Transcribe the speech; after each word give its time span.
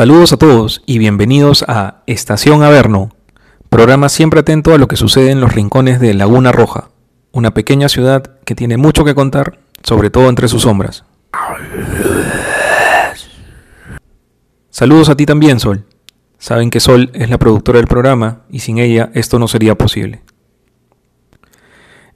Saludos 0.00 0.32
a 0.32 0.38
todos 0.38 0.82
y 0.86 0.96
bienvenidos 0.96 1.62
a 1.68 2.04
Estación 2.06 2.62
Averno, 2.62 3.10
programa 3.68 4.08
siempre 4.08 4.40
atento 4.40 4.72
a 4.72 4.78
lo 4.78 4.88
que 4.88 4.96
sucede 4.96 5.30
en 5.30 5.42
los 5.42 5.52
rincones 5.52 6.00
de 6.00 6.14
Laguna 6.14 6.52
Roja, 6.52 6.88
una 7.32 7.52
pequeña 7.52 7.90
ciudad 7.90 8.38
que 8.46 8.54
tiene 8.54 8.78
mucho 8.78 9.04
que 9.04 9.14
contar, 9.14 9.58
sobre 9.82 10.08
todo 10.08 10.30
entre 10.30 10.48
sus 10.48 10.62
sombras. 10.62 11.04
Saludos 14.70 15.10
a 15.10 15.16
ti 15.16 15.26
también, 15.26 15.60
Sol. 15.60 15.84
Saben 16.38 16.70
que 16.70 16.80
Sol 16.80 17.10
es 17.12 17.28
la 17.28 17.36
productora 17.36 17.78
del 17.78 17.86
programa 17.86 18.44
y 18.48 18.60
sin 18.60 18.78
ella 18.78 19.10
esto 19.12 19.38
no 19.38 19.48
sería 19.48 19.76
posible. 19.76 20.22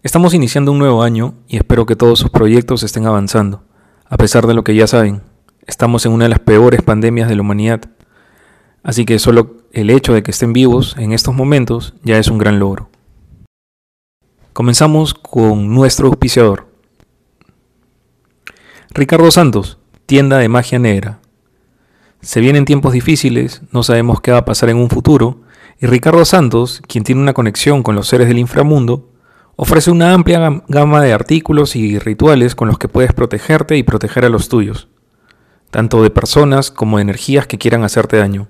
Estamos 0.03 0.33
iniciando 0.33 0.73
un 0.73 0.79
nuevo 0.79 1.03
año 1.03 1.35
y 1.49 1.59
espero 1.59 1.85
que 1.85 1.97
todos 1.97 2.19
sus 2.19 2.31
proyectos 2.31 2.83
estén 2.83 3.05
avanzando, 3.05 3.63
a 4.07 4.17
pesar 4.17 4.47
de 4.47 4.55
lo 4.55 4.65
que 4.65 4.75
ya 4.75 4.87
saben. 4.87 5.34
Estamos 5.67 6.05
en 6.05 6.13
una 6.13 6.27
de 6.27 6.29
las 6.29 6.41
peores 6.41 6.83
pandemias 6.83 7.27
de 7.27 7.37
la 7.37 7.41
humanidad, 7.41 7.81
así 8.83 9.07
que 9.07 9.19
solo 9.19 9.57
el 9.73 9.89
hecho 9.89 10.13
de 10.13 10.23
que 10.23 10.31
estén 10.31 10.53
vivos 10.53 10.95
en 10.99 11.13
estos 11.13 11.35
momentos 11.35 11.95
ya 12.03 12.19
es 12.19 12.29
un 12.29 12.37
gran 12.37 12.59
logro. 12.59 12.91
Comenzamos 14.53 15.15
con 15.15 15.75
nuestro 15.75 16.09
auspiciador. 16.09 16.67
Ricardo 18.91 19.31
Santos, 19.31 19.79
tienda 20.05 20.37
de 20.37 20.51
magia 20.51 20.79
negra. 20.79 21.21
Se 22.21 22.41
vienen 22.41 22.67
tiempos 22.67 22.93
difíciles, 22.93 23.63
no 23.73 23.83
sabemos 23.83 24.21
qué 24.21 24.33
va 24.33 24.39
a 24.39 24.45
pasar 24.45 24.69
en 24.69 24.77
un 24.77 24.91
futuro, 24.91 25.41
y 25.81 25.87
Ricardo 25.87 26.27
Santos, 26.27 26.83
quien 26.87 27.05
tiene 27.05 27.23
una 27.23 27.33
conexión 27.33 27.83
con 27.83 27.95
los 27.95 28.07
seres 28.07 28.29
del 28.29 28.39
inframundo, 28.39 29.09
ofrece 29.57 29.91
una 29.91 30.13
amplia 30.13 30.63
gama 30.69 31.01
de 31.01 31.15
artículos 31.15 31.75
y 31.75 31.99
rituales 31.99 32.55
con 32.55 32.69
los 32.69 32.79
que 32.79 32.89
puedes 32.89 33.15
protegerte 33.15 33.79
y 33.79 33.83
proteger 33.83 34.27
a 34.27 34.29
los 34.29 34.51
tuyos 34.51 34.89
tanto 35.75 36.05
de 36.05 36.11
personas 36.11 36.71
como 36.71 36.99
de 36.99 37.03
energías 37.03 37.49
que 37.49 37.59
quieran 37.59 37.83
hacerte 37.83 38.17
daño. 38.17 38.47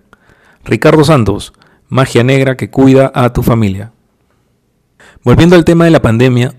Ricardo 0.63 1.05
Santos, 1.05 1.55
magia 1.89 2.23
negra 2.23 2.59
que 2.59 2.69
cuida 2.69 3.11
a 3.15 3.33
tu 3.33 3.43
familia. 3.43 3.93
Volviendo 5.23 5.57
al 5.57 5.65
tema 5.65 5.87
de 5.87 5.91
la 5.91 6.03
pandemia, 6.03 6.53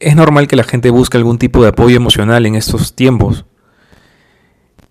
es 0.00 0.16
normal 0.16 0.48
que 0.48 0.56
la 0.56 0.64
gente 0.64 0.90
busque 0.90 1.16
algún 1.16 1.38
tipo 1.38 1.62
de 1.62 1.68
apoyo 1.68 1.96
emocional 1.96 2.44
en 2.44 2.56
estos 2.56 2.96
tiempos. 2.96 3.44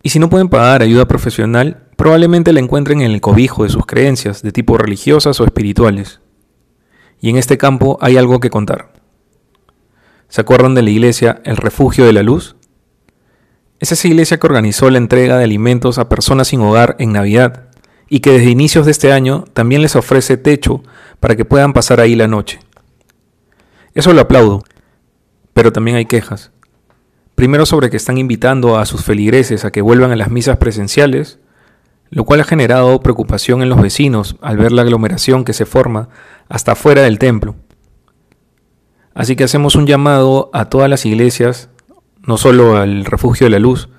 Y 0.03 0.07
si 0.07 0.19
no 0.19 0.29
pueden 0.29 0.47
pagar 0.47 0.81
ayuda 0.81 1.05
profesional, 1.05 1.83
probablemente 1.97 2.53
la 2.53 2.61
encuentren 2.61 3.01
en 3.01 3.11
el 3.11 3.19
cobijo 3.19 3.63
de 3.63 3.71
sus 3.71 3.85
creencias, 3.85 4.41
de 4.41 4.53
tipo 4.53 4.77
religiosas 4.77 5.37
o 5.41 5.43
espirituales. 5.43 6.21
Y 7.19 7.29
en 7.29 7.35
este 7.35 7.57
campo 7.57 7.97
hay 7.99 8.15
algo 8.15 8.39
que 8.39 8.49
contar. 8.49 8.93
¿Se 10.29 10.39
acuerdan 10.39 10.75
de 10.75 10.81
la 10.81 10.91
iglesia 10.91 11.41
El 11.43 11.57
Refugio 11.57 12.05
de 12.05 12.13
la 12.13 12.23
Luz? 12.23 12.55
Es 13.83 13.91
esa 13.91 14.07
iglesia 14.07 14.39
que 14.39 14.47
organizó 14.47 14.89
la 14.89 14.97
entrega 14.97 15.37
de 15.37 15.43
alimentos 15.43 15.97
a 15.97 16.07
personas 16.07 16.47
sin 16.47 16.61
hogar 16.61 16.95
en 16.99 17.11
Navidad 17.11 17.65
y 18.07 18.21
que 18.21 18.31
desde 18.31 18.49
inicios 18.49 18.85
de 18.85 18.91
este 18.93 19.11
año 19.11 19.43
también 19.51 19.81
les 19.81 19.97
ofrece 19.97 20.37
techo 20.37 20.81
para 21.19 21.35
que 21.35 21.43
puedan 21.43 21.73
pasar 21.73 21.99
ahí 21.99 22.15
la 22.15 22.29
noche. 22.29 22.61
Eso 23.93 24.13
lo 24.13 24.21
aplaudo, 24.21 24.63
pero 25.51 25.73
también 25.73 25.97
hay 25.97 26.05
quejas. 26.05 26.51
Primero 27.35 27.65
sobre 27.65 27.89
que 27.89 27.97
están 27.97 28.17
invitando 28.17 28.77
a 28.77 28.85
sus 28.85 29.03
feligreses 29.03 29.65
a 29.65 29.71
que 29.71 29.81
vuelvan 29.81 30.13
a 30.13 30.15
las 30.15 30.31
misas 30.31 30.55
presenciales, 30.55 31.39
lo 32.09 32.23
cual 32.23 32.39
ha 32.39 32.45
generado 32.45 33.01
preocupación 33.01 33.61
en 33.61 33.67
los 33.67 33.81
vecinos 33.81 34.37
al 34.39 34.55
ver 34.55 34.71
la 34.71 34.83
aglomeración 34.83 35.43
que 35.43 35.51
se 35.51 35.65
forma 35.65 36.07
hasta 36.47 36.71
afuera 36.71 37.01
del 37.01 37.19
templo. 37.19 37.57
Así 39.13 39.35
que 39.35 39.43
hacemos 39.43 39.75
un 39.75 39.87
llamado 39.87 40.49
a 40.53 40.69
todas 40.69 40.89
las 40.89 41.05
iglesias 41.05 41.69
no 42.25 42.37
solo 42.37 42.77
al 42.77 43.05
refugio 43.05 43.45
de 43.45 43.51
la 43.51 43.59
luz, 43.59 43.89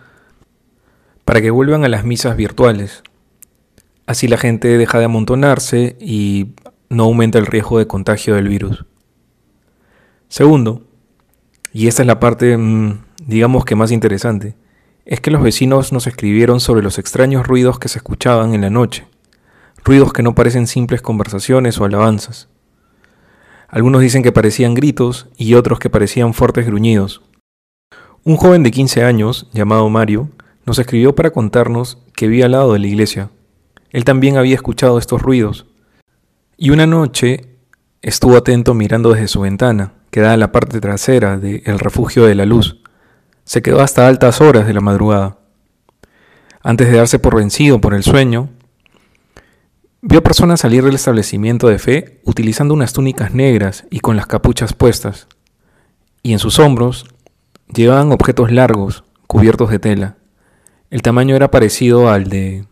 para 1.24 1.40
que 1.40 1.51
vuelvan 1.51 1.85
a 1.85 1.89
las 1.89 2.05
misas 2.05 2.36
virtuales. 2.36 3.02
Así 4.07 4.29
la 4.29 4.36
gente 4.36 4.77
deja 4.79 4.98
de 4.98 5.07
amontonarse 5.07 5.96
y 6.01 6.55
no 6.89 7.05
aumenta 7.05 7.39
el 7.39 7.46
riesgo 7.46 7.79
de 7.79 7.86
contagio 7.86 8.34
del 8.34 8.48
virus. 8.48 8.84
Segundo, 10.29 10.83
y 11.73 11.86
esta 11.86 12.02
es 12.02 12.07
la 12.07 12.20
parte, 12.20 12.57
mm, 12.57 13.05
digamos 13.27 13.64
que 13.64 13.74
más 13.74 13.90
interesante, 13.90 14.57
es 15.07 15.20
que 15.20 15.30
los 15.30 15.42
vecinos 15.42 15.92
nos 15.92 16.07
escribieron 16.07 16.61
sobre 16.61 16.83
los 16.83 16.98
extraños 16.98 17.46
ruidos 17.46 17.79
que 17.79 17.89
se 17.89 17.98
escuchaban 17.98 18.55
en 18.55 18.63
la 18.63 18.70
noche, 18.70 19.07
ruidos 19.84 20.13
que 20.13 20.23
no 20.23 20.34
parecen 20.34 20.67
simples 20.67 21.02
conversaciones 21.02 21.79
o 21.79 21.84
alabanzas. 21.84 22.48
Algunos 23.68 24.01
dicen 24.01 24.23
que 24.23 24.33
parecían 24.33 24.74
gritos 24.74 25.29
y 25.36 25.55
otros 25.55 25.79
que 25.79 25.90
parecían 25.90 26.33
fuertes 26.33 26.67
gruñidos. 26.67 27.23
Un 28.27 28.39
joven 28.39 28.62
de 28.62 28.70
15 28.70 29.05
años, 29.05 29.51
llamado 29.52 29.86
Mario, 29.90 30.30
nos 30.64 30.79
escribió 30.79 31.14
para 31.14 31.30
contarnos 31.30 31.98
que 32.14 32.27
vivía 32.27 32.46
al 32.46 32.52
lado 32.52 32.73
de 32.73 32.79
la 32.79 32.86
iglesia. 32.86 33.29
Él 33.90 34.05
también 34.05 34.39
había 34.39 34.55
escuchado 34.55 34.96
estos 34.96 35.20
ruidos. 35.20 35.67
Y 36.57 36.70
una 36.70 36.86
noche 36.86 37.58
estuvo 38.01 38.39
atento 38.39 38.73
mirando 38.73 39.13
desde 39.13 39.29
su 39.29 39.42
ventana, 39.42 39.92
que 40.11 40.23
da 40.23 40.33
en 40.33 40.40
la 40.40 40.52
parte 40.52 40.80
trasera 40.80 41.36
del 41.36 41.79
refugio 41.79 42.24
de 42.24 42.34
la 42.34 42.46
luz. 42.46 42.80
Se 43.45 43.61
quedó 43.61 43.83
hasta 43.83 44.08
altas 44.08 44.40
horas 44.40 44.67
de 44.67 44.73
la 44.73 44.80
madrugada. 44.80 45.36
Antes 46.63 46.90
de 46.90 46.96
darse 46.96 47.18
por 47.18 47.36
vencido 47.36 47.79
por 47.79 47.92
el 47.92 48.05
sueño, 48.05 48.48
vio 50.01 50.23
personas 50.23 50.61
salir 50.61 50.83
del 50.83 50.95
establecimiento 50.95 51.68
de 51.68 51.79
fe 51.79 52.23
utilizando 52.24 52.73
unas 52.73 52.95
túnicas 52.95 53.34
negras 53.34 53.84
y 53.90 54.01
con 54.01 54.17
las 54.17 54.27
capuchas 54.27 54.73
puestas, 54.73 55.29
y 56.23 56.33
en 56.33 56.39
sus 56.39 56.58
hombros 56.58 57.05
Llevaban 57.69 58.13
objetos 58.13 58.52
largos, 58.52 59.05
cubiertos 59.27 59.70
de 59.70 59.79
tela. 59.79 60.17
El 60.91 61.02
tamaño 61.02 61.35
era 61.35 61.51
parecido 61.51 62.08
al 62.08 62.29
de, 62.29 62.67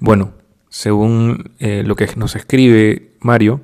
bueno, 0.00 0.32
según 0.68 1.52
eh, 1.58 1.82
lo 1.84 1.96
que 1.96 2.08
nos 2.16 2.36
escribe 2.36 3.12
Mario, 3.20 3.62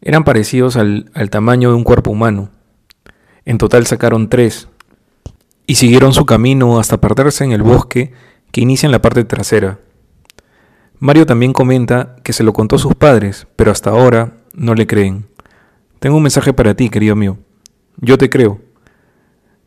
eran 0.00 0.24
parecidos 0.24 0.76
al, 0.76 1.10
al 1.14 1.30
tamaño 1.30 1.70
de 1.70 1.76
un 1.76 1.84
cuerpo 1.84 2.10
humano. 2.10 2.50
En 3.44 3.58
total 3.58 3.86
sacaron 3.86 4.28
tres 4.28 4.68
y 5.66 5.76
siguieron 5.76 6.12
su 6.12 6.26
camino 6.26 6.78
hasta 6.78 7.00
perderse 7.00 7.44
en 7.44 7.52
el 7.52 7.62
bosque 7.62 8.12
que 8.52 8.60
inicia 8.60 8.86
en 8.86 8.92
la 8.92 9.02
parte 9.02 9.24
trasera. 9.24 9.80
Mario 10.98 11.26
también 11.26 11.52
comenta 11.52 12.16
que 12.22 12.32
se 12.32 12.44
lo 12.44 12.52
contó 12.52 12.76
a 12.76 12.78
sus 12.78 12.94
padres, 12.94 13.46
pero 13.56 13.70
hasta 13.70 13.90
ahora 13.90 14.38
no 14.54 14.74
le 14.74 14.86
creen. 14.86 15.26
Tengo 15.98 16.16
un 16.16 16.22
mensaje 16.22 16.52
para 16.52 16.74
ti, 16.74 16.88
querido 16.88 17.16
mío. 17.16 17.38
Yo 17.96 18.16
te 18.16 18.30
creo. 18.30 18.60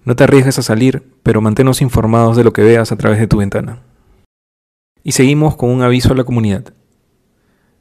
No 0.07 0.15
te 0.15 0.23
arriesgues 0.23 0.57
a 0.57 0.61
salir, 0.61 1.03
pero 1.21 1.41
manténnos 1.41 1.81
informados 1.81 2.37
de 2.37 2.45
lo 2.45 2.53
que 2.53 2.63
veas 2.63 2.93
a 2.93 2.95
través 2.95 3.19
de 3.19 3.27
tu 3.27 3.39
ventana. 3.39 3.81
Y 5.03 5.11
seguimos 5.11 5.57
con 5.57 5.69
un 5.69 5.81
aviso 5.81 6.13
a 6.13 6.15
la 6.15 6.23
comunidad. 6.23 6.73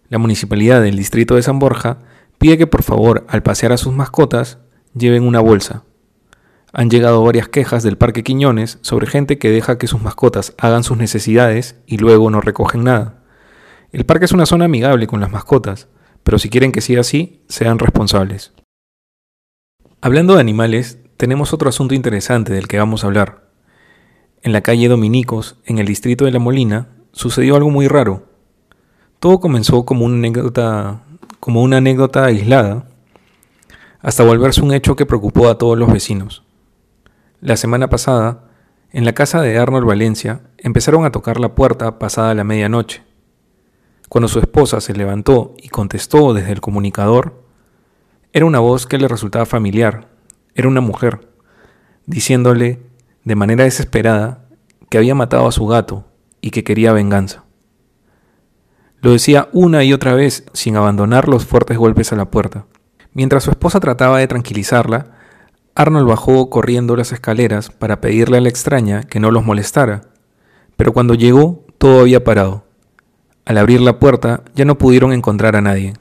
La 0.08 0.18
municipalidad 0.18 0.82
del 0.82 0.96
distrito 0.96 1.36
de 1.36 1.42
San 1.42 1.60
Borja 1.60 1.98
pide 2.38 2.58
que 2.58 2.66
por 2.66 2.82
favor 2.82 3.24
al 3.28 3.44
pasear 3.44 3.70
a 3.70 3.76
sus 3.76 3.92
mascotas 3.92 4.58
lleven 4.92 5.22
una 5.22 5.38
bolsa. 5.38 5.84
Han 6.72 6.90
llegado 6.90 7.22
varias 7.22 7.48
quejas 7.48 7.84
del 7.84 7.96
Parque 7.96 8.24
Quiñones 8.24 8.78
sobre 8.80 9.06
gente 9.06 9.38
que 9.38 9.52
deja 9.52 9.78
que 9.78 9.86
sus 9.86 10.02
mascotas 10.02 10.52
hagan 10.58 10.82
sus 10.82 10.96
necesidades 10.96 11.76
y 11.86 11.98
luego 11.98 12.28
no 12.28 12.40
recogen 12.40 12.82
nada. 12.82 13.22
El 13.92 14.04
parque 14.04 14.24
es 14.24 14.32
una 14.32 14.46
zona 14.46 14.64
amigable 14.64 15.06
con 15.06 15.20
las 15.20 15.30
mascotas, 15.30 15.86
pero 16.24 16.40
si 16.40 16.50
quieren 16.50 16.72
que 16.72 16.80
siga 16.80 17.02
así, 17.02 17.44
sean 17.48 17.78
responsables. 17.78 18.52
Hablando 20.00 20.34
de 20.34 20.40
animales, 20.40 20.98
tenemos 21.16 21.52
otro 21.54 21.68
asunto 21.68 21.94
interesante 21.94 22.52
del 22.52 22.68
que 22.68 22.78
vamos 22.78 23.02
a 23.02 23.06
hablar. 23.06 23.46
En 24.42 24.52
la 24.52 24.60
calle 24.60 24.88
Dominicos, 24.88 25.56
en 25.64 25.78
el 25.78 25.86
distrito 25.86 26.24
de 26.26 26.30
La 26.30 26.38
Molina, 26.38 26.88
sucedió 27.12 27.56
algo 27.56 27.70
muy 27.70 27.88
raro. 27.88 28.24
Todo 29.18 29.40
comenzó 29.40 29.86
como 29.86 30.04
una 30.04 30.16
anécdota, 30.16 31.02
como 31.40 31.62
una 31.62 31.78
anécdota 31.78 32.26
aislada, 32.26 32.86
hasta 34.00 34.24
volverse 34.24 34.60
un 34.60 34.74
hecho 34.74 34.94
que 34.94 35.06
preocupó 35.06 35.48
a 35.48 35.56
todos 35.58 35.78
los 35.78 35.90
vecinos. 35.90 36.44
La 37.40 37.56
semana 37.56 37.88
pasada, 37.88 38.44
en 38.92 39.04
la 39.04 39.14
casa 39.14 39.40
de 39.40 39.58
Arnold 39.58 39.86
Valencia, 39.86 40.42
empezaron 40.58 41.04
a 41.04 41.12
tocar 41.12 41.40
la 41.40 41.54
puerta 41.54 41.98
pasada 41.98 42.34
la 42.34 42.44
medianoche. 42.44 43.02
Cuando 44.08 44.28
su 44.28 44.38
esposa 44.38 44.80
se 44.80 44.92
levantó 44.92 45.54
y 45.56 45.68
contestó 45.68 46.34
desde 46.34 46.52
el 46.52 46.60
comunicador, 46.60 47.42
era 48.32 48.44
una 48.44 48.58
voz 48.58 48.86
que 48.86 48.98
le 48.98 49.08
resultaba 49.08 49.46
familiar 49.46 50.15
era 50.56 50.68
una 50.68 50.80
mujer, 50.80 51.28
diciéndole 52.06 52.80
de 53.24 53.36
manera 53.36 53.64
desesperada 53.64 54.46
que 54.90 54.98
había 54.98 55.14
matado 55.14 55.46
a 55.46 55.52
su 55.52 55.66
gato 55.66 56.06
y 56.40 56.50
que 56.50 56.64
quería 56.64 56.92
venganza. 56.92 57.44
Lo 59.00 59.12
decía 59.12 59.48
una 59.52 59.84
y 59.84 59.92
otra 59.92 60.14
vez 60.14 60.44
sin 60.52 60.76
abandonar 60.76 61.28
los 61.28 61.44
fuertes 61.44 61.76
golpes 61.78 62.12
a 62.12 62.16
la 62.16 62.30
puerta. 62.30 62.66
Mientras 63.12 63.44
su 63.44 63.50
esposa 63.50 63.78
trataba 63.78 64.18
de 64.18 64.26
tranquilizarla, 64.26 65.12
Arnold 65.74 66.08
bajó 66.08 66.48
corriendo 66.48 66.96
las 66.96 67.12
escaleras 67.12 67.70
para 67.70 68.00
pedirle 68.00 68.38
a 68.38 68.40
la 68.40 68.48
extraña 68.48 69.02
que 69.02 69.20
no 69.20 69.30
los 69.30 69.44
molestara, 69.44 70.02
pero 70.76 70.92
cuando 70.92 71.14
llegó 71.14 71.64
todo 71.78 72.00
había 72.00 72.24
parado. 72.24 72.64
Al 73.44 73.58
abrir 73.58 73.80
la 73.80 73.98
puerta 73.98 74.42
ya 74.54 74.64
no 74.64 74.78
pudieron 74.78 75.12
encontrar 75.12 75.54
a 75.54 75.60
nadie. 75.60 75.92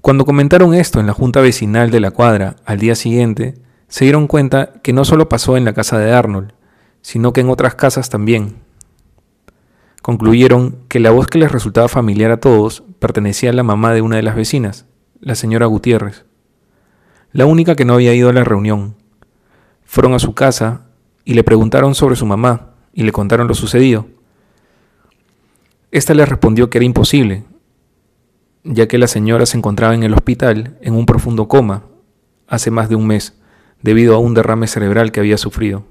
Cuando 0.00 0.24
comentaron 0.24 0.72
esto 0.72 0.98
en 0.98 1.06
la 1.06 1.12
junta 1.12 1.40
vecinal 1.40 1.90
de 1.90 2.00
la 2.00 2.10
cuadra 2.10 2.56
al 2.64 2.78
día 2.78 2.94
siguiente, 2.94 3.54
se 3.88 4.04
dieron 4.04 4.28
cuenta 4.28 4.72
que 4.82 4.94
no 4.94 5.04
solo 5.04 5.28
pasó 5.28 5.56
en 5.56 5.64
la 5.64 5.74
casa 5.74 5.98
de 5.98 6.12
Arnold, 6.12 6.52
sino 7.02 7.32
que 7.32 7.42
en 7.42 7.50
otras 7.50 7.74
casas 7.74 8.08
también. 8.08 8.56
Concluyeron 10.00 10.78
que 10.88 11.00
la 11.00 11.10
voz 11.10 11.26
que 11.26 11.38
les 11.38 11.52
resultaba 11.52 11.88
familiar 11.88 12.30
a 12.30 12.40
todos 12.40 12.82
pertenecía 12.98 13.50
a 13.50 13.52
la 13.52 13.62
mamá 13.62 13.92
de 13.92 14.00
una 14.00 14.16
de 14.16 14.22
las 14.22 14.36
vecinas, 14.36 14.86
la 15.20 15.34
señora 15.34 15.66
Gutiérrez, 15.66 16.24
la 17.32 17.44
única 17.44 17.76
que 17.76 17.84
no 17.84 17.94
había 17.94 18.14
ido 18.14 18.30
a 18.30 18.32
la 18.32 18.44
reunión. 18.44 18.96
Fueron 19.84 20.14
a 20.14 20.18
su 20.18 20.34
casa 20.34 20.86
y 21.26 21.34
le 21.34 21.44
preguntaron 21.44 21.94
sobre 21.94 22.16
su 22.16 22.24
mamá 22.24 22.70
y 22.94 23.02
le 23.02 23.12
contaron 23.12 23.48
lo 23.48 23.54
sucedido. 23.54 24.06
Esta 25.90 26.14
les 26.14 26.28
respondió 26.28 26.70
que 26.70 26.78
era 26.78 26.84
imposible, 26.86 27.44
ya 28.64 28.88
que 28.88 28.98
la 28.98 29.06
señora 29.06 29.46
se 29.46 29.56
encontraba 29.56 29.94
en 29.94 30.02
el 30.02 30.12
hospital 30.12 30.76
en 30.82 30.94
un 30.94 31.06
profundo 31.06 31.48
coma 31.48 31.84
hace 32.46 32.70
más 32.70 32.88
de 32.88 32.96
un 32.96 33.06
mes 33.06 33.38
debido 33.82 34.14
a 34.14 34.18
un 34.18 34.34
derrame 34.34 34.66
cerebral 34.66 35.12
que 35.12 35.20
había 35.20 35.38
sufrido. 35.38 35.84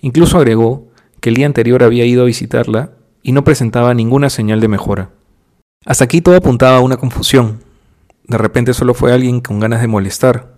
Incluso 0.00 0.36
agregó 0.36 0.88
que 1.20 1.30
el 1.30 1.36
día 1.36 1.46
anterior 1.46 1.82
había 1.82 2.04
ido 2.04 2.22
a 2.22 2.26
visitarla 2.26 2.92
y 3.22 3.32
no 3.32 3.44
presentaba 3.44 3.94
ninguna 3.94 4.30
señal 4.30 4.60
de 4.60 4.68
mejora. 4.68 5.10
Hasta 5.84 6.04
aquí 6.04 6.20
todo 6.20 6.36
apuntaba 6.36 6.76
a 6.76 6.80
una 6.80 6.96
confusión. 6.96 7.60
De 8.24 8.38
repente 8.38 8.74
solo 8.74 8.92
fue 8.92 9.12
alguien 9.12 9.40
con 9.40 9.60
ganas 9.60 9.80
de 9.80 9.86
molestar. 9.86 10.56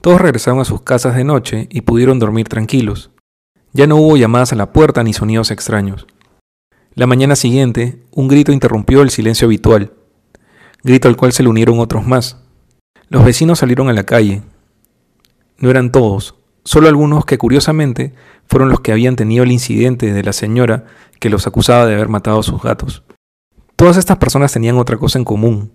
Todos 0.00 0.20
regresaron 0.20 0.60
a 0.60 0.64
sus 0.64 0.82
casas 0.82 1.16
de 1.16 1.24
noche 1.24 1.66
y 1.70 1.80
pudieron 1.80 2.18
dormir 2.18 2.48
tranquilos. 2.48 3.10
Ya 3.72 3.86
no 3.86 3.96
hubo 3.96 4.16
llamadas 4.16 4.52
a 4.52 4.56
la 4.56 4.72
puerta 4.72 5.02
ni 5.02 5.12
sonidos 5.12 5.50
extraños. 5.50 6.06
La 6.94 7.06
mañana 7.06 7.36
siguiente, 7.36 8.02
un 8.12 8.28
grito 8.28 8.52
interrumpió 8.52 9.02
el 9.02 9.10
silencio 9.10 9.46
habitual, 9.48 9.92
grito 10.86 11.08
al 11.08 11.16
cual 11.16 11.32
se 11.32 11.42
le 11.42 11.48
unieron 11.48 11.80
otros 11.80 12.06
más. 12.06 12.38
Los 13.08 13.24
vecinos 13.24 13.58
salieron 13.58 13.88
a 13.88 13.92
la 13.92 14.04
calle. 14.04 14.42
No 15.58 15.68
eran 15.68 15.90
todos, 15.90 16.36
solo 16.64 16.88
algunos 16.88 17.24
que 17.24 17.38
curiosamente 17.38 18.14
fueron 18.46 18.68
los 18.68 18.80
que 18.80 18.92
habían 18.92 19.16
tenido 19.16 19.42
el 19.42 19.50
incidente 19.50 20.12
de 20.12 20.22
la 20.22 20.32
señora 20.32 20.84
que 21.18 21.28
los 21.28 21.46
acusaba 21.48 21.86
de 21.86 21.94
haber 21.94 22.08
matado 22.08 22.38
a 22.38 22.44
sus 22.44 22.62
gatos. 22.62 23.02
Todas 23.74 23.96
estas 23.96 24.18
personas 24.18 24.52
tenían 24.52 24.78
otra 24.78 24.96
cosa 24.96 25.18
en 25.18 25.24
común. 25.24 25.72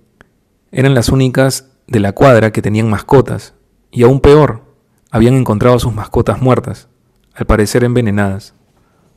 Eran 0.71 0.95
las 0.95 1.09
únicas 1.09 1.67
de 1.87 1.99
la 1.99 2.13
cuadra 2.13 2.51
que 2.51 2.61
tenían 2.61 2.89
mascotas, 2.89 3.53
y 3.91 4.03
aún 4.03 4.21
peor, 4.21 4.63
habían 5.11 5.33
encontrado 5.33 5.75
a 5.75 5.79
sus 5.79 5.93
mascotas 5.93 6.41
muertas, 6.41 6.87
al 7.33 7.45
parecer 7.45 7.83
envenenadas. 7.83 8.53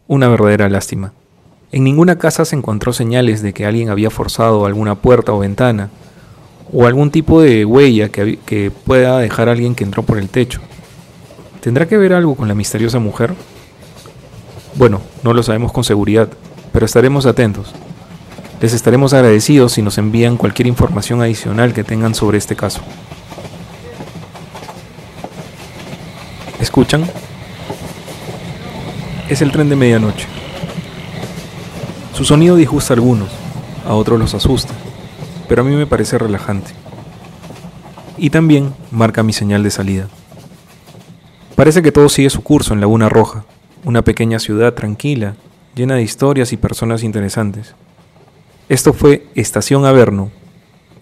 Una 0.09 0.27
verdadera 0.27 0.69
lástima. 0.69 1.13
En 1.75 1.83
ninguna 1.83 2.19
casa 2.19 2.45
se 2.45 2.55
encontró 2.55 2.93
señales 2.93 3.43
de 3.43 3.53
que 3.53 3.67
alguien 3.67 3.91
había 3.91 4.09
forzado 4.09 4.65
alguna 4.65 4.95
puerta 4.95 5.33
o 5.33 5.41
ventana, 5.41 5.91
o 6.73 6.87
algún 6.87 7.11
tipo 7.11 7.43
de 7.43 7.65
huella 7.65 8.11
que, 8.11 8.71
pueda 8.87 9.19
dejar 9.19 9.49
a 9.49 9.53
alguien 9.53 9.75
que 9.75 9.83
entró 9.83 10.05
por 10.05 10.19
el 10.19 10.29
techo. 10.29 10.61
¿Tendrá 11.59 11.89
que 11.89 11.97
ver 11.97 12.13
algo 12.13 12.37
con 12.37 12.47
la 12.47 12.55
misteriosa 12.55 13.01
mujer? 13.01 13.35
Bueno, 14.77 15.01
no 15.25 15.33
lo 15.33 15.43
sabemos 15.43 15.73
con 15.73 15.83
seguridad, 15.83 16.29
pero 16.73 16.87
estaremos 16.87 17.27
atentos. 17.27 17.73
Les 18.61 18.73
estaremos 18.73 19.13
agradecidos 19.13 19.73
si 19.73 19.83
nos 19.83 19.99
envían 19.99 20.37
cualquier 20.37 20.69
información 20.69 21.23
adicional 21.23 21.75
que 21.75 21.83
tengan 21.83 22.15
sobre 22.15 22.39
este 22.39 22.55
caso. 22.55 22.83
¿Escuchan? 26.61 27.05
Es 29.29 29.43
el 29.43 29.51
tren 29.51 29.69
de 29.69 29.75
medianoche. 29.75 30.44
Su 32.15 32.25
sonido 32.25 32.55
disgusta 32.55 32.95
a 32.95 32.97
algunos, 32.97 33.29
a 33.85 33.95
otros 33.95 34.21
los 34.21 34.35
asusta, 34.35 34.73
pero 35.49 35.63
a 35.63 35.65
mí 35.65 35.75
me 35.75 35.85
parece 35.85 36.17
relajante. 36.17 36.71
Y 38.17 38.31
también 38.31 38.73
marca 38.93 39.25
mi 39.25 39.33
señal 39.33 39.65
de 39.65 39.73
salida. 39.73 40.09
Parece 41.57 41.83
que 41.83 41.91
todo 41.91 42.09
sigue 42.09 42.31
su 42.31 42.45
curso 42.45 42.73
en 42.73 42.81
Laguna 42.81 43.09
Roja, 43.09 43.45
una 43.85 44.03
pequeña 44.03 44.39
ciudad 44.39 44.75
tranquila, 44.75 45.35
llena 45.75 45.97
de 45.97 46.03
historias 46.03 46.53
y 46.53 46.57
personas 46.57 47.03
interesantes. 47.03 47.75
Esto 48.69 48.93
fue 48.93 49.27
Estación 49.35 49.85
Averno. 49.85 50.31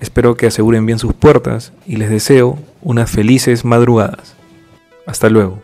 Espero 0.00 0.34
que 0.34 0.46
aseguren 0.46 0.86
bien 0.86 0.98
sus 0.98 1.12
puertas 1.12 1.74
y 1.86 1.96
les 1.96 2.08
deseo 2.08 2.58
unas 2.80 3.10
felices 3.10 3.66
madrugadas. 3.66 4.34
Hasta 5.06 5.28
luego. 5.28 5.60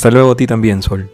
Hasta 0.00 0.10
luego 0.10 0.30
a 0.30 0.34
ti 0.34 0.46
también, 0.46 0.80
Sol. 0.80 1.10